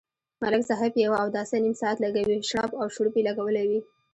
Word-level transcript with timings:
ملک 0.41 0.61
صاحب 0.69 0.91
په 0.93 0.99
یوه 1.05 1.17
اوداسه 1.23 1.55
نیم 1.63 1.75
ساعت 1.81 1.97
لگوي، 2.05 2.37
شړپ 2.49 2.71
او 2.79 2.85
شړوپ 2.95 3.15
یې 3.17 3.23
لگولی 3.27 3.65
وي. 3.69 3.79